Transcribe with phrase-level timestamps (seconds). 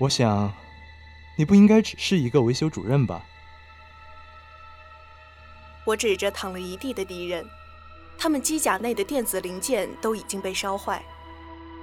[0.00, 0.50] 我想，
[1.36, 3.22] 你不应该只是一个维修主任吧？
[5.84, 7.46] 我指着躺了一地的敌人，
[8.16, 11.02] 他们机甲内的电子零件都已经被烧坏，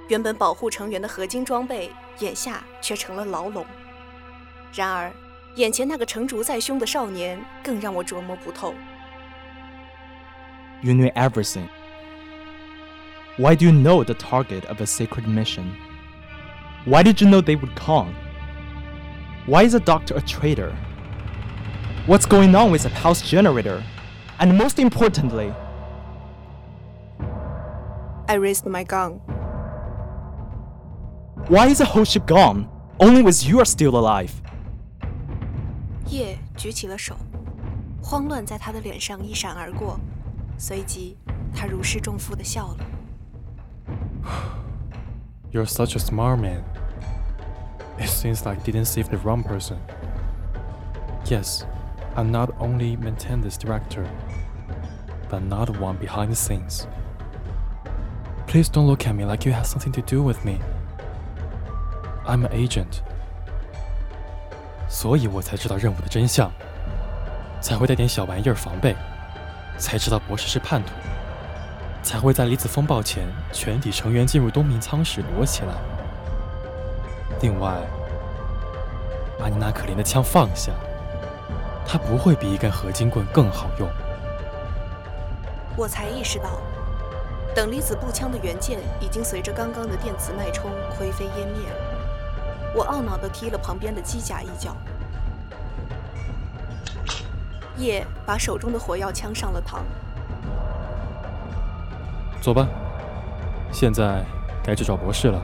[0.08, 3.64] 原本保护成员的合金装备，眼下却成了牢笼。
[4.74, 5.12] 然而，
[5.54, 8.74] 眼前那个成竹在胸的少年更让我琢磨不透。
[10.82, 11.68] You knew everything.
[13.36, 15.66] Why do you know the target of a secret mission?
[16.87, 18.13] Why did you know they would come?
[19.45, 20.75] Why is the doctor a traitor?
[22.05, 23.83] What's going on with the pulse generator?
[24.39, 25.53] And most importantly,
[28.27, 29.21] I raised my gun.
[31.49, 32.69] why is the whole ship gone?
[32.99, 34.31] Only with you are still alive.
[36.07, 37.15] 叶举起了手，
[38.01, 39.99] 慌乱在他的脸上一闪而过，
[40.57, 41.17] 随即
[41.53, 42.77] 他如释重负地笑了。
[45.51, 46.63] You're such a smart man.
[47.97, 49.77] It seems like you didn't save the wrong person.
[51.25, 51.65] Yes,
[52.15, 54.05] I'm not only maintain this director,
[55.29, 56.87] but not the one behind the scenes.
[58.47, 60.59] Please don't look at me like you have something to do with me.
[62.25, 63.01] I'm an agent.
[64.87, 66.51] 所以我才知道任务的真相，
[67.61, 68.95] 才会带点小玩意儿防备，
[69.77, 70.91] 才知道博士是叛徒，
[72.03, 75.73] 才会在离子风暴前全体成员进入冬眠舱时躲起来。
[77.40, 77.76] 另外，
[79.38, 80.72] 把你那可怜的枪放下，
[81.86, 83.88] 它不会比一根合金棍更好用。
[85.76, 86.60] 我才意识到，
[87.54, 90.68] 等离子步枪的元件已经随着刚刚的电磁脉冲
[90.98, 92.72] 灰飞烟灭了。
[92.74, 94.76] 我懊恼地踢了旁边的机甲一脚。
[97.76, 99.78] 叶把手中的火药枪上了膛。
[102.40, 102.66] 走吧，
[103.70, 104.24] 现在
[104.64, 105.40] 该去找博士了。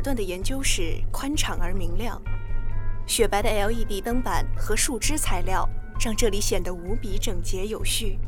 [0.00, 2.18] 尔顿的研究室宽敞而明亮，
[3.06, 5.68] 雪白的 LED 灯板和树枝材料
[6.00, 8.18] 让这里显得无比整洁有序。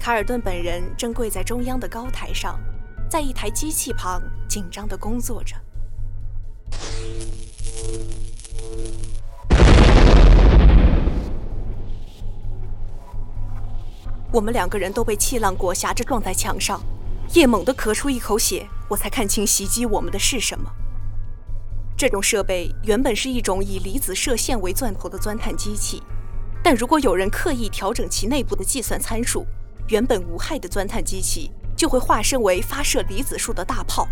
[0.00, 2.58] 卡尔顿本人正跪在中央的高台上，
[3.06, 5.54] 在一台机器旁紧张地工作着。
[14.32, 16.80] 我们两个人都被气浪裹挟着撞在墙上，
[17.34, 20.70] 叶猛地咳出一口血，我才看清袭击我们的是什么。
[21.96, 26.02] 这种设备原本是一种以离子射线为钻头的钻探机器，
[26.62, 29.46] 但如果有人刻意调整其内部的计算参数，
[29.88, 34.06] 原本无害的钻探机器就会化身为发射离子束的大炮，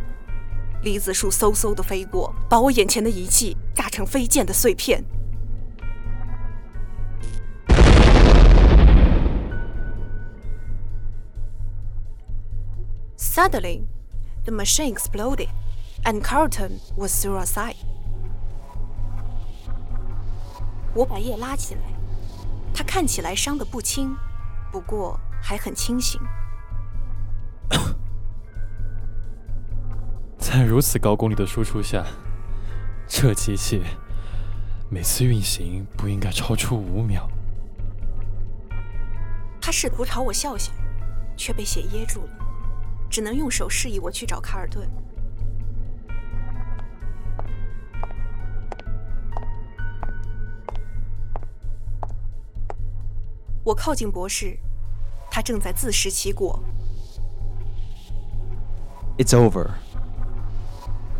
[0.82, 5.04] 离子束嗖嗖地飞过，把我眼前的仪器炸成飞溅的碎片。
[13.18, 13.82] Suddenly,
[14.44, 15.48] the machine exploded,
[16.04, 17.76] and Carlton was through a side.
[20.94, 21.80] 我把叶拉起来，
[22.72, 24.16] 他看起来伤得不轻，
[24.70, 26.20] 不过还很清醒。
[30.38, 32.04] 在如此高功率的输出下，
[33.08, 33.82] 这机器
[34.88, 37.28] 每次运行不应该超出五秒。
[39.60, 40.70] 他试图朝我笑笑，
[41.36, 42.43] 却被血噎住了。
[43.14, 44.90] 只能用手示意我去找卡尔顿。
[53.62, 54.58] 我靠近博士，
[55.30, 56.58] 他正在自食其果。
[59.16, 59.70] It's over.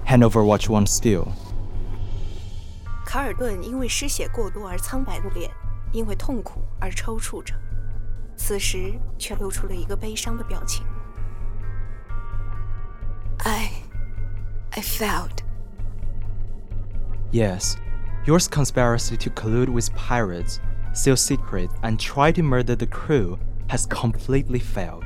[0.05, 1.29] Hand over what you want still.
[3.07, 5.49] 卡尔顿因为失血过多而苍白的脸，
[5.93, 7.55] 因为痛苦而抽搐着，
[8.37, 10.85] 此时却露出了一个悲伤的表情。
[13.44, 13.72] I.
[14.72, 15.44] I failed.
[17.32, 17.78] Yes,
[18.26, 20.60] yours conspiracy to collude with pirates,
[20.94, 23.38] steal secrets, and try to murder the crew
[23.68, 25.04] has completely failed.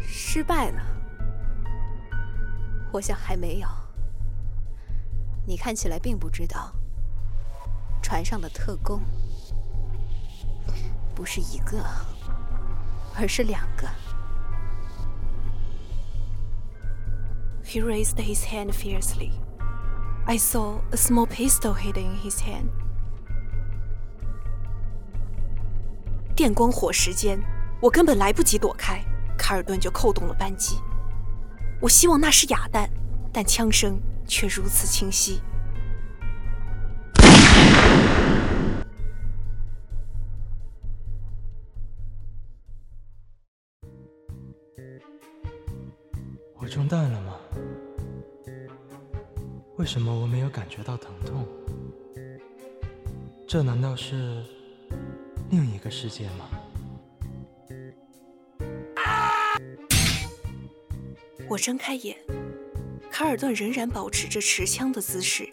[0.00, 0.82] 失败了。
[2.92, 3.68] 我想还没有。
[5.46, 6.72] 你看起来并不知道，
[8.02, 9.02] 船上的特工
[11.14, 11.84] 不是一个，
[13.16, 13.88] 而是两个。
[17.64, 19.32] He raised his hand fiercely.
[20.26, 22.68] I saw a small pistol hidden in his hand.
[26.34, 27.38] 电光火石间，
[27.80, 29.04] 我根本来不及躲开，
[29.36, 30.78] 卡尔顿就扣动了扳机。
[31.80, 32.88] 我希望那是哑弹，
[33.32, 35.40] 但枪声却如此清晰。
[50.95, 51.45] 到疼痛？
[53.45, 54.43] 这难道是
[55.49, 56.49] 另一个世界吗？
[61.49, 62.15] 我睁开眼，
[63.11, 65.47] 卡尔顿仍然保持着持枪的姿势，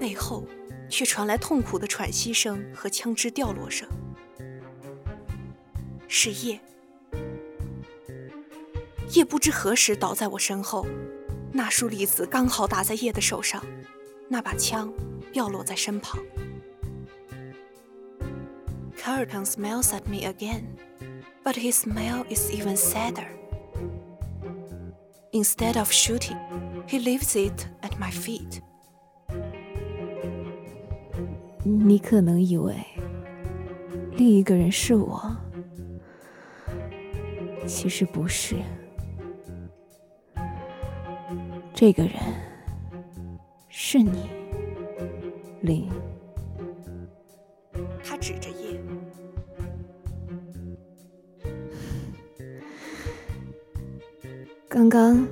[0.00, 0.46] 背后
[0.88, 3.88] 却传来痛苦的喘息声和枪支掉落声。
[6.08, 6.60] 是叶，
[9.10, 10.86] 叶不知何时倒在我身后。
[11.54, 13.62] 那束粒子刚好打在叶的手上，
[14.31, 14.93] 那把枪
[15.31, 16.19] 掉落在身旁。
[18.97, 20.63] Carlton smiles at me again,
[21.43, 23.27] but his smile is even sadder.
[25.31, 26.37] Instead of shooting,
[26.87, 28.61] he leaves it at my feet.
[31.63, 32.75] 你可能以为
[34.13, 35.35] 另一个人是我，
[37.67, 38.55] 其实不是。
[41.73, 42.13] 这个人
[43.71, 44.29] 是你，
[45.61, 45.89] 林。
[48.03, 48.79] 他指着叶。
[54.69, 55.27] 刚刚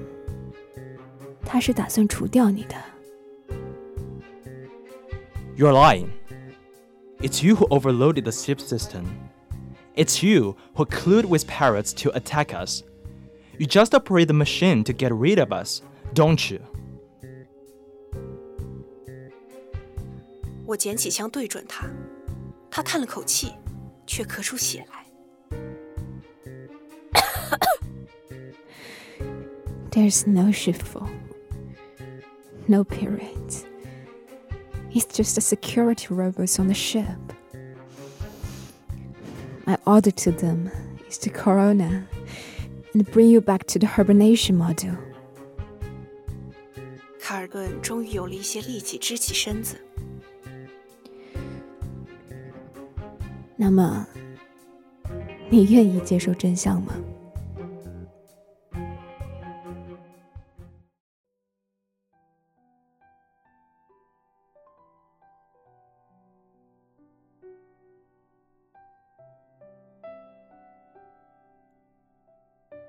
[1.43, 2.75] 他是打算除掉你的。
[5.57, 6.09] You're lying.
[7.21, 9.05] It's you who overloaded the ship system.
[9.95, 12.83] It's you who collude with pirates to attack us.
[13.57, 15.81] You just operate the machine to get rid of us.
[16.13, 16.59] Don't you？
[20.69, 21.87] 我捡起枪对准他，
[22.71, 23.53] 他叹了口气，
[24.07, 25.05] 却咳出血来。
[29.91, 31.07] There's no shipful,
[32.67, 33.63] no pirates.
[34.91, 37.05] It's just the security robots on the ship.
[39.65, 40.69] My order to them
[41.09, 42.07] is to Corona
[42.93, 44.97] and bring you back to the hibernation module.
[47.19, 49.79] 卡尔顿终于有了一些力气，支起身子。
[53.62, 54.06] 那么，
[55.50, 56.94] 你愿意接受真相吗？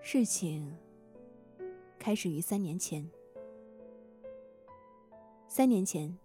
[0.02, 0.74] 事情
[2.00, 3.06] 开始于三年前。
[5.50, 6.18] 三年前，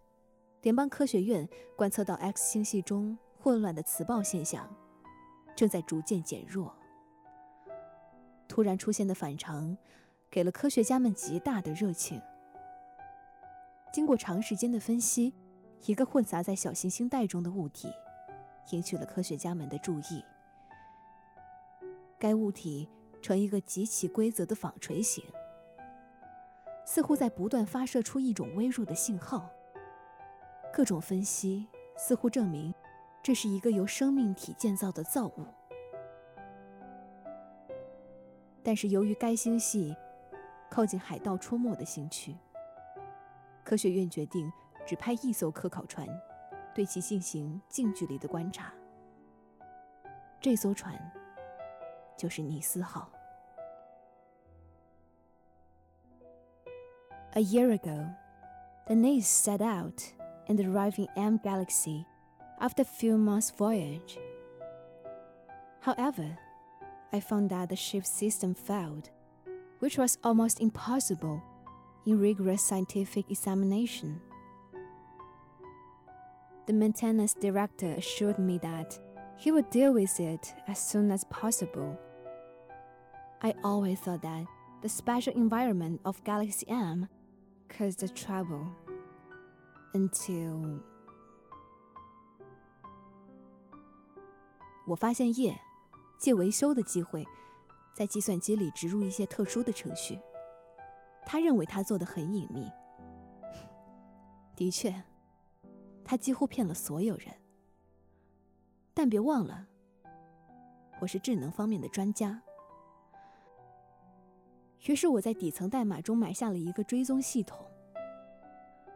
[0.62, 4.68] 联邦科学院观测到 X 星系中混乱的磁暴现象
[5.54, 6.74] 正在逐渐减弱。
[8.48, 9.78] 突然出现的反常，
[10.28, 12.20] 给了科学家们极大的热情。
[13.92, 15.32] 经过长时间的分析，
[15.84, 17.88] 一个混杂在小行星带中的物体，
[18.72, 20.24] 引起了科学家们的注意。
[22.18, 22.88] 该物体
[23.22, 25.22] 呈一个极其规则的纺锤形，
[26.84, 29.48] 似乎在不断发射出一种微弱的信号。
[30.72, 32.74] 各种分析似乎证明，
[33.26, 35.44] 这是一个由生命体建造的造物。
[38.62, 39.96] 但是由于该星系
[40.70, 42.36] 靠近海盗出没的星区，
[43.64, 44.48] 科学院决定
[44.86, 46.06] 只派一艘科考船，
[46.72, 48.72] 对其进行近距离的观察。
[50.40, 50.96] 这艘船。
[52.16, 53.10] 就是尼斯号。
[57.32, 58.08] A year ago,
[58.86, 60.00] the Nice set out
[60.46, 62.06] in the arriving M galaxy
[62.60, 64.18] after a few months' voyage.
[65.80, 66.38] However,
[67.12, 69.10] I found that the ship's system failed,
[69.78, 71.42] which was almost impossible
[72.06, 74.20] in rigorous scientific examination.
[76.66, 78.98] The maintenance director assured me that
[79.36, 81.98] he would deal with it as soon as possible.
[83.42, 84.46] I always thought that
[84.82, 87.08] the special environment of Galaxy M
[87.68, 88.74] caused the trouble
[89.94, 90.80] until
[94.86, 95.58] 我发现叶
[96.18, 97.26] 借维修的机会，
[97.94, 100.18] 在计算机里植入一些特殊的程序。
[101.24, 102.70] 他认为他做的很隐秘。
[104.54, 105.02] 的确，
[106.04, 107.26] 他几乎骗了所有人。
[108.94, 109.66] 但别忘了，
[111.00, 112.40] 我是智能方面的专家。
[114.86, 117.66] 于是我在底层代码中埋下了一个追踪系统，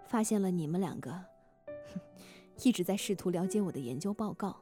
[0.05, 1.25] 发现了你们两个
[2.63, 4.57] 一直在试图了解我的研究报告。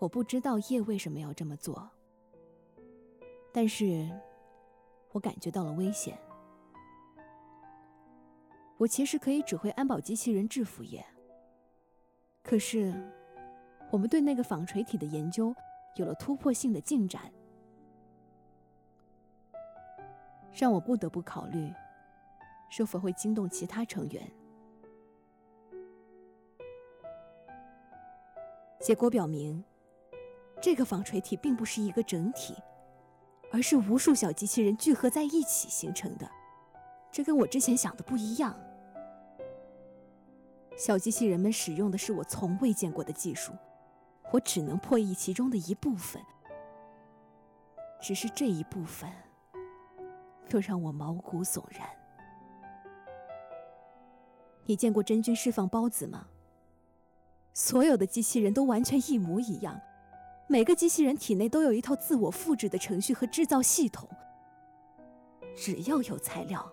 [0.00, 1.90] 我不知道叶为什么要这么做，
[3.52, 4.08] 但是
[5.12, 6.18] 我感觉到了危险。
[8.78, 11.04] 我其实可以指挥安保机器人制服叶，
[12.42, 12.94] 可是
[13.90, 15.54] 我们对那个纺锤体的研究
[15.96, 17.30] 有了突破性的进展。
[20.54, 21.70] 让我不得不考虑，
[22.70, 24.32] 是否会惊动其他成员。
[28.80, 29.62] 结果表明，
[30.60, 32.54] 这个纺锤体并不是一个整体，
[33.50, 36.30] 而是无数小机器人聚合在一起形成的。
[37.10, 38.54] 这跟我之前想的不一样。
[40.76, 43.52] 小机器人们使用的是我从未见过的技术，
[44.32, 46.22] 我只能破译其中的一部分，
[48.00, 49.10] 只是这一部分。
[50.48, 51.88] 都让我毛骨悚然。
[54.64, 56.26] 你见过真菌释放孢子吗？
[57.54, 59.80] 所有的机器人都完全一模一样，
[60.50, 64.08] 每个机器人体内都有一套自我复制的程序和制造系统。
[65.54, 66.68] 只要有材料，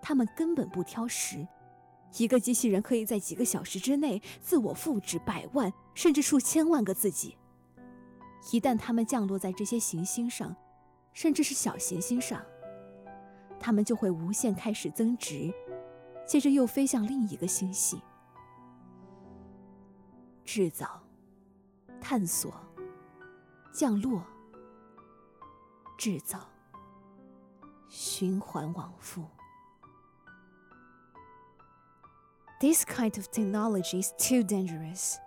[0.00, 1.44] 他们根本不挑食。
[2.16, 7.36] 一个机器人可以在几个小时之内自我复制百万甚至数千万个自己。
[8.52, 10.54] 一旦他们降落在这些行星上，
[11.12, 12.40] 甚至是小行星上，
[13.58, 15.52] 它们就会无限开始增值，
[16.24, 18.00] 接着又飞向另一个星系。
[20.44, 21.02] 制造、
[21.99, 22.53] 探索、
[23.73, 24.23] 降落、
[25.97, 26.39] 制造，
[27.89, 29.25] 循环往复。
[32.59, 35.17] This kind of technology is too dangerous.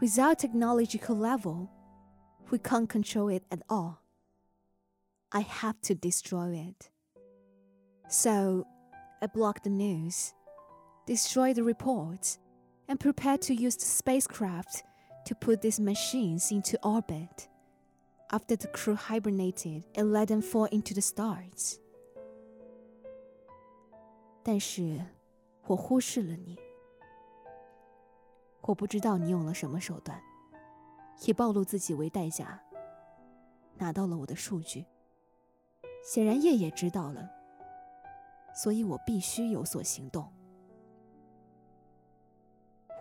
[0.00, 1.68] Without technological level,
[2.50, 3.98] we can't control it at all.
[5.30, 6.90] I have to destroy it.
[8.08, 8.66] So
[9.20, 10.34] I blocked the news,
[11.06, 12.38] destroyed the reports,
[12.88, 14.84] and prepared to use the spacecraft
[15.25, 17.47] to put these machines into orbit.
[18.29, 21.77] After the crew hibernated and let them fall into the stars.
[24.43, 25.05] 但是，
[25.67, 26.57] 我忽视了你。
[28.61, 30.19] 我不知道你用了什么手段，
[31.25, 32.61] 以暴露自己为代价，
[33.77, 34.85] 拿到了我的数据。
[36.03, 37.29] 显然叶也知道了。
[38.55, 40.31] 所以我必须有所行动。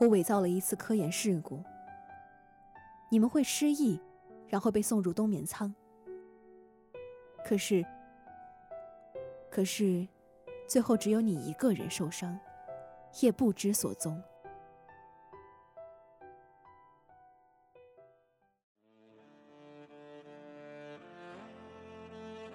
[0.00, 1.62] 我伪造了一次科研事故，
[3.12, 4.00] 你们会失忆，
[4.48, 5.74] 然后被送入冬眠舱。
[7.44, 7.84] 可是，
[9.50, 10.08] 可是，
[10.66, 12.40] 最后只有你一个人受伤，
[13.20, 14.18] 也不知所踪。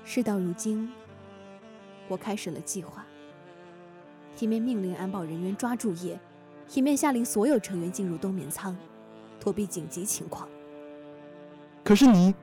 [0.04, 0.92] 事到如今。
[2.10, 3.06] 我开始了计划。
[4.40, 6.20] 一面命令安保人员抓住叶，
[6.74, 8.76] 一面下令所有成员进入冬眠舱，
[9.40, 10.48] 躲避紧急情况。
[11.84, 12.34] 可是你，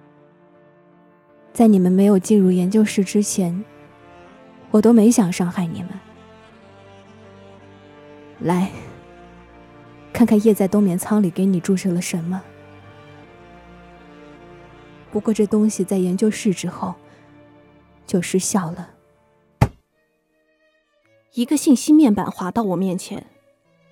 [1.52, 3.64] 在你们没有进入研究室之前，
[4.70, 5.90] 我都没想伤害你们。
[8.40, 8.70] 来，
[10.12, 12.42] 看看叶在冬眠舱里给你注射了什么。
[15.12, 16.94] 不过这东西在研究室之后
[18.06, 18.90] 就失效了。
[21.34, 23.26] 一个信息面板滑到我面前，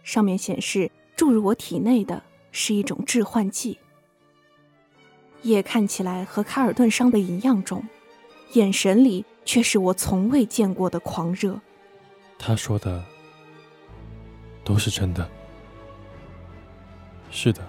[0.03, 3.79] 上面显示注入我体内的是一种致幻剂。
[5.43, 7.85] 叶看起来和卡尔顿伤的一样重，
[8.53, 11.61] 眼神里却是我从未见过的狂热。
[12.39, 13.03] 他说的
[14.63, 15.29] 都是真的。
[17.31, 17.67] 是的，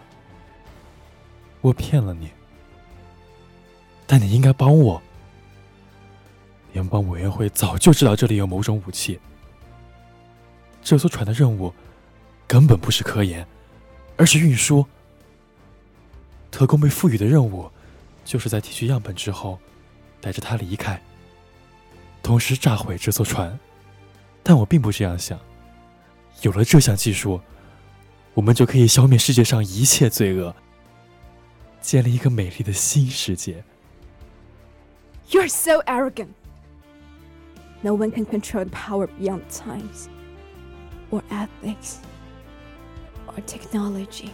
[1.62, 2.30] 我骗了你。
[4.06, 5.02] 但你应该帮我。
[6.74, 9.20] 联邦委员会早就知道这里有某种武器。
[10.82, 11.74] 这艘船的任务
[12.46, 13.48] 根本不是科研，
[14.18, 14.86] 而是运输。
[16.52, 17.70] 特工被赋予的任务，
[18.24, 19.60] 就是在提取样本之后，
[20.22, 21.02] 带着它离开，
[22.22, 23.58] 同时炸毁这艘船。
[24.44, 25.40] 但我并不这样想。
[26.42, 27.40] 有了这项技术，
[28.34, 30.54] 我们就可以消灭世界上一切罪恶，
[31.82, 33.64] 建立一个美丽的新世界。
[35.30, 36.30] You're so arrogant.
[37.82, 40.08] No one can control power beyond times,
[41.10, 41.96] or ethics,
[43.36, 44.30] or technology.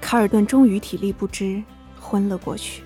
[0.00, 1.62] 卡尔顿终于体力不支，
[2.00, 2.82] 昏了过去。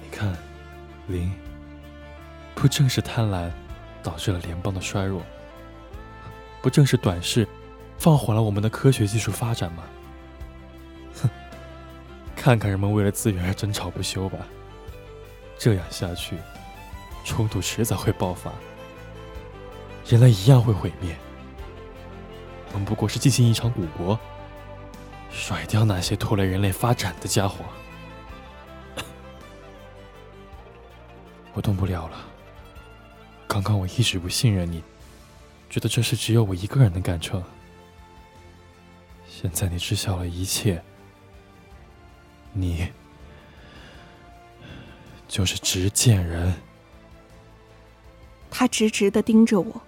[0.00, 0.36] 你看，
[1.08, 1.32] 林，
[2.54, 3.50] 不正是贪婪
[4.02, 5.22] 导致了联邦的衰弱？
[6.60, 7.48] 不正是短视
[7.98, 9.84] 放缓了我们的科学技术发展吗？
[11.22, 11.30] 哼
[12.36, 14.38] 看看人们为了资源而争吵不休吧，
[15.56, 16.36] 这样下去，
[17.24, 18.52] 冲突迟早会爆发，
[20.06, 21.16] 人类一样会毁灭。
[22.72, 24.18] 我们不过是进行一场赌博，
[25.30, 27.64] 甩掉那些拖累人类发展的家伙。
[31.54, 32.18] 我动不了了。
[33.46, 34.82] 刚刚我一直不信任你，
[35.68, 37.42] 觉得这事只有我一个人能干成。
[39.28, 40.82] 现在你知晓了一切。
[42.54, 42.92] 你
[45.26, 46.54] 就是执剑人。
[48.62, 49.82] 他直直的盯着我。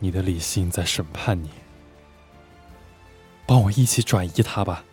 [0.00, 1.48] 你的理性在审判你，
[3.46, 4.84] 帮我一起转移他吧。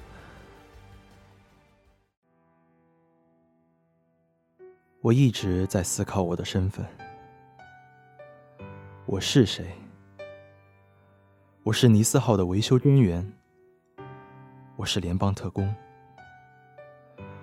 [5.02, 6.86] 我一直在思考我的身份。
[9.08, 9.74] 我是谁？
[11.64, 13.34] 我是尼斯号的维修专员。
[14.76, 15.74] 我是联邦特工，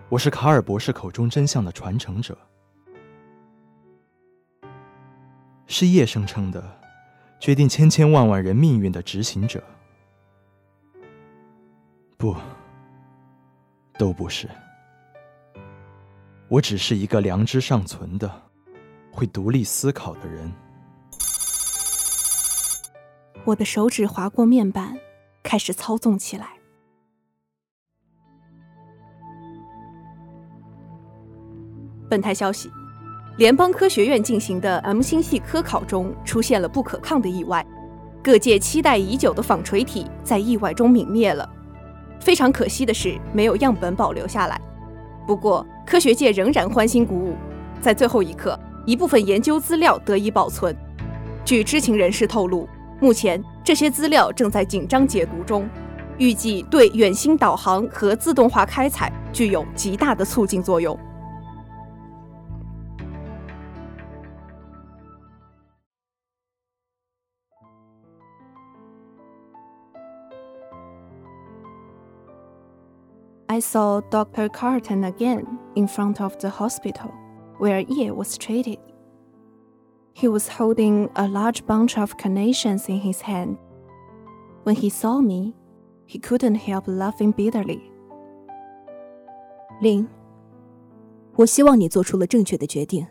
[0.08, 2.38] 我是卡尔博士口中真相的传承者，
[5.72, 6.62] 是叶声称的
[7.40, 9.64] 决定千千万万人命运的执行者。
[12.18, 12.36] 不，
[13.98, 14.46] 都不是。
[16.48, 18.30] 我只是一个良知尚存的、
[19.10, 20.52] 会独立思考的人。
[23.46, 24.94] 我的手指划过面板，
[25.42, 26.50] 开始操纵起来。
[32.10, 32.70] 本台消息：
[33.38, 37.64] 联邦科学院进行的 M 星系科考中出现了不可抗的意外，
[38.22, 41.48] 各界期待已久的纺锤体在意外中泯灭了。
[42.20, 44.60] 非常可惜的是，没有样本保留下来。
[45.26, 47.34] 不过，科学界仍然欢欣鼓舞，
[47.80, 50.76] 在最后一刻，一部分研究资料得以保存。
[51.42, 52.68] 据知情人士透露，
[53.00, 55.66] 目前这些资料正在紧张解读中，
[56.18, 60.98] 预计对远星导航和自动化开采具有极大的促进作用。
[73.51, 74.49] I saw Dr.
[74.49, 77.11] Carton again in front of the hospital
[77.59, 78.77] where Ye was treated.
[80.13, 83.57] He was holding a large bunch of carnations in his hand.
[84.63, 85.53] When he saw me,
[86.05, 87.81] he couldn't help laughing bitterly.
[89.79, 90.07] 林，
[91.35, 93.05] 我希望你做出了正确的决定。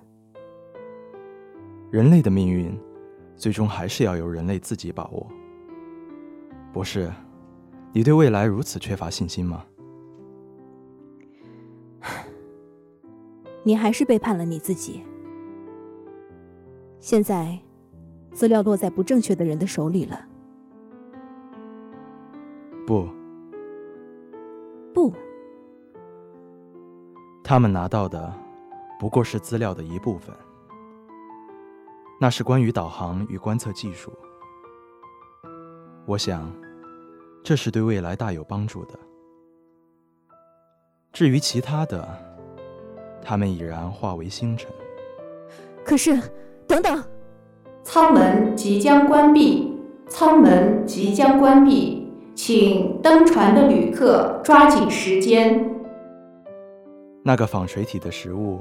[1.90, 2.78] 人类的命运，
[3.36, 5.26] 最终还是要由人类自己把握。
[6.72, 7.10] 博士，
[7.92, 9.64] 你对未来如此缺乏信心吗？
[13.63, 15.03] 你还是背叛了你自己。
[16.99, 17.57] 现在，
[18.31, 20.27] 资料落在不正确的人的手里了。
[22.85, 23.07] 不，
[24.93, 25.13] 不，
[27.43, 28.33] 他们拿到的
[28.99, 30.35] 不过是资料的一部分，
[32.19, 34.11] 那是关于导航与观测技术。
[36.05, 36.51] 我想，
[37.43, 38.99] 这是对未来大有帮助的。
[41.11, 42.30] 至于其他的，
[43.23, 44.69] 他们已然化为星辰。
[45.83, 46.19] 可是，
[46.67, 47.03] 等等，
[47.83, 55.69] 舱门即将关闭，舱门即将关闭，请登船的旅客抓紧时间。
[57.23, 58.59] 那个纺锤体的食物，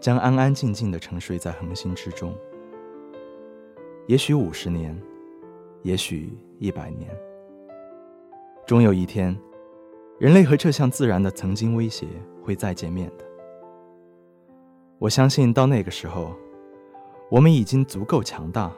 [0.00, 2.34] 将安安静静地沉睡在恒星之中。
[4.06, 5.00] 也许五十年，
[5.82, 7.10] 也许一百年，
[8.66, 9.36] 终有一天。
[10.18, 12.06] 人类和这项自然的曾经威胁
[12.44, 13.24] 会再见面的。
[15.02, 16.32] 我相信到那个时候，
[17.28, 18.70] 我们已经足够强大，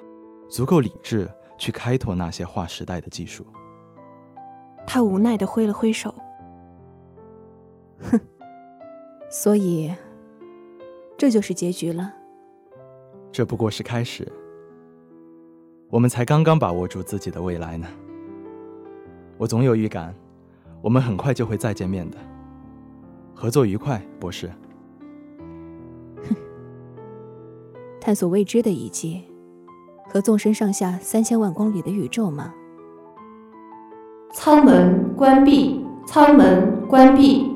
[0.49, 3.45] 足够理智去开拓那些划时代的技术。
[4.87, 6.15] 他无奈的挥了挥手，
[8.01, 8.19] 哼，
[9.29, 9.95] 所以
[11.19, 12.11] 这就是结局了。
[13.31, 14.27] 这不过是开始，
[15.91, 17.87] 我们才刚刚把握住自己的未来呢。
[19.37, 20.15] 我总有预感。
[20.81, 22.17] 我们很快就会再见面的。
[23.35, 24.51] 合作愉快，博士。
[28.05, 29.19] 探索未知的一切，
[30.11, 32.53] 和纵深上下三千万公里的宇宙吗？
[34.35, 37.51] 舱门关闭，舱门关闭。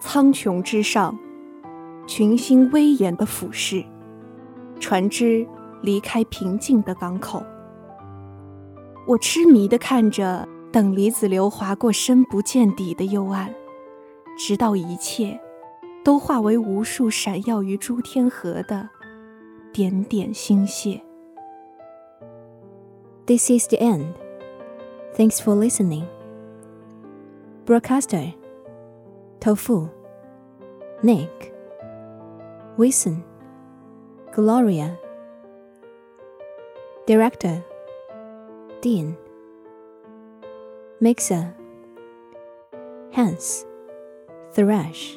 [0.00, 1.16] 苍穹之上。
[2.04, 3.84] 群星威严的俯视，
[4.80, 5.46] 船只
[5.82, 7.40] 离开平静的港口。
[9.06, 13.54] 我痴迷的看着等离子流划过深不见底的幽暗，
[14.38, 15.40] 直到一切
[16.04, 18.88] 都化为无数闪耀于诸天河的
[19.72, 21.00] 点点星屑。
[23.26, 24.14] This is the end.
[25.14, 26.04] Thanks for listening.
[27.66, 28.32] Broadcaster
[29.40, 29.88] Tofu
[31.02, 31.28] Nick.
[32.78, 33.22] Wilson,
[34.32, 34.96] Gloria,
[37.06, 37.62] Director,
[38.80, 39.14] Dean,
[41.02, 41.54] Mixer,
[43.14, 43.64] Hans,
[44.52, 45.16] Thrash.